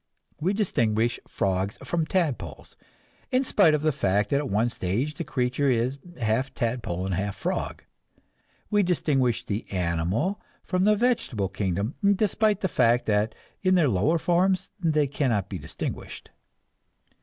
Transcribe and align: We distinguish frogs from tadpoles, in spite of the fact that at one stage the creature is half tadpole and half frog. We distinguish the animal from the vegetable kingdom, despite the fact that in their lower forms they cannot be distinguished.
We 0.39 0.53
distinguish 0.53 1.19
frogs 1.27 1.77
from 1.83 2.07
tadpoles, 2.07 2.75
in 3.31 3.43
spite 3.43 3.75
of 3.75 3.83
the 3.83 3.91
fact 3.91 4.31
that 4.31 4.37
at 4.37 4.49
one 4.49 4.69
stage 4.69 5.13
the 5.13 5.23
creature 5.23 5.69
is 5.69 5.99
half 6.19 6.51
tadpole 6.55 7.05
and 7.05 7.13
half 7.13 7.35
frog. 7.35 7.83
We 8.71 8.81
distinguish 8.81 9.45
the 9.45 9.71
animal 9.71 10.41
from 10.63 10.85
the 10.85 10.95
vegetable 10.95 11.49
kingdom, 11.49 11.93
despite 12.15 12.61
the 12.61 12.67
fact 12.67 13.05
that 13.05 13.35
in 13.61 13.75
their 13.75 13.89
lower 13.89 14.17
forms 14.17 14.71
they 14.79 15.05
cannot 15.05 15.49
be 15.49 15.59
distinguished. 15.59 16.31